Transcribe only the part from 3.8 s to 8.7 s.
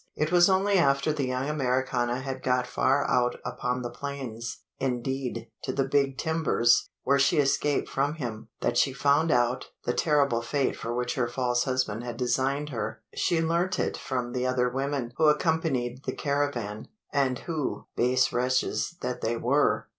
the plains indeed, to the Big Timbers, where she escaped from him